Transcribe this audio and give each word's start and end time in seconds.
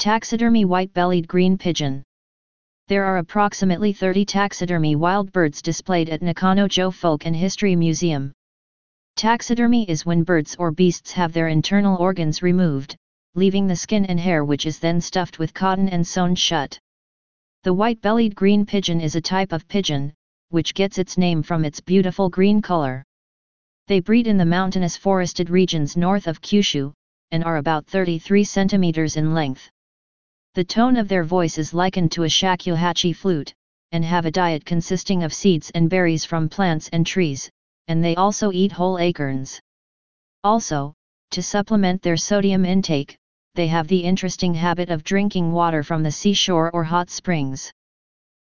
Taxidermy 0.00 0.64
White-bellied 0.64 1.28
green 1.28 1.58
pigeon. 1.58 2.02
There 2.88 3.04
are 3.04 3.18
approximately 3.18 3.92
30 3.92 4.24
taxidermy 4.24 4.96
wild 4.96 5.30
birds 5.30 5.60
displayed 5.60 6.08
at 6.08 6.22
Nakano-jo 6.22 6.90
Folk 6.90 7.26
and 7.26 7.36
History 7.36 7.76
Museum. 7.76 8.32
Taxidermy 9.16 9.84
is 9.90 10.06
when 10.06 10.22
birds 10.22 10.56
or 10.58 10.70
beasts 10.70 11.12
have 11.12 11.34
their 11.34 11.48
internal 11.48 11.98
organs 11.98 12.42
removed, 12.42 12.96
leaving 13.34 13.66
the 13.66 13.76
skin 13.76 14.06
and 14.06 14.18
hair 14.18 14.42
which 14.42 14.64
is 14.64 14.78
then 14.78 15.02
stuffed 15.02 15.38
with 15.38 15.52
cotton 15.52 15.90
and 15.90 16.06
sewn 16.06 16.34
shut. 16.34 16.78
The 17.64 17.74
white-bellied 17.74 18.34
green 18.34 18.64
pigeon 18.64 19.02
is 19.02 19.16
a 19.16 19.20
type 19.20 19.52
of 19.52 19.68
pigeon, 19.68 20.14
which 20.48 20.72
gets 20.72 20.96
its 20.96 21.18
name 21.18 21.42
from 21.42 21.62
its 21.62 21.82
beautiful 21.82 22.30
green 22.30 22.62
color. 22.62 23.04
They 23.86 24.00
breed 24.00 24.26
in 24.26 24.38
the 24.38 24.46
mountainous 24.46 24.96
forested 24.96 25.50
regions 25.50 25.94
north 25.94 26.26
of 26.26 26.40
Kyushu, 26.40 26.94
and 27.32 27.44
are 27.44 27.58
about 27.58 27.84
33 27.84 28.44
centimeters 28.44 29.18
in 29.18 29.34
length. 29.34 29.70
The 30.54 30.64
tone 30.64 30.96
of 30.96 31.06
their 31.06 31.22
voice 31.22 31.58
is 31.58 31.72
likened 31.72 32.10
to 32.12 32.24
a 32.24 32.28
shakuhachi 32.28 33.14
flute, 33.14 33.54
and 33.92 34.04
have 34.04 34.26
a 34.26 34.32
diet 34.32 34.64
consisting 34.64 35.22
of 35.22 35.32
seeds 35.32 35.70
and 35.76 35.88
berries 35.88 36.24
from 36.24 36.48
plants 36.48 36.88
and 36.92 37.06
trees, 37.06 37.48
and 37.86 38.02
they 38.02 38.16
also 38.16 38.50
eat 38.50 38.72
whole 38.72 38.98
acorns. 38.98 39.60
Also, 40.42 40.94
to 41.30 41.40
supplement 41.40 42.02
their 42.02 42.16
sodium 42.16 42.64
intake, 42.64 43.16
they 43.54 43.68
have 43.68 43.86
the 43.86 44.02
interesting 44.02 44.54
habit 44.54 44.90
of 44.90 45.04
drinking 45.04 45.52
water 45.52 45.84
from 45.84 46.02
the 46.02 46.10
seashore 46.10 46.70
or 46.72 46.82
hot 46.82 47.10
springs. 47.10 47.70